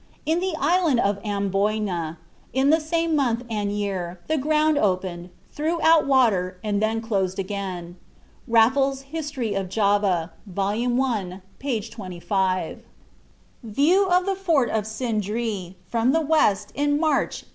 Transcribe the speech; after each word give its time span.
"In 0.25 0.39
the 0.39 0.55
island 0.59 0.99
of 0.99 1.19
Amboyna, 1.23 2.17
in 2.53 2.71
the 2.71 2.79
same 2.79 3.15
month 3.15 3.43
and 3.51 3.71
year, 3.71 4.19
the 4.25 4.35
ground 4.39 4.79
opened, 4.79 5.29
threw 5.51 5.79
out 5.83 6.07
water 6.07 6.57
and 6.63 6.81
then 6.81 7.01
closed 7.01 7.37
again." 7.37 7.97
(Raffles's 8.47 9.03
"History 9.03 9.53
of 9.53 9.69
Java," 9.69 10.31
vol. 10.47 11.03
i., 11.03 11.41
p. 11.59 11.81
25.) 11.87 12.81
VIEW 13.61 14.07
OF 14.07 14.25
THE 14.25 14.33
FORT 14.35 14.71
OF 14.71 14.87
SINDREE 14.87 15.75
FROM 15.87 16.13
THE 16.13 16.21
WEST 16.21 16.71
IN 16.73 16.99
MARCH, 16.99 17.43
1839. 17.43 17.49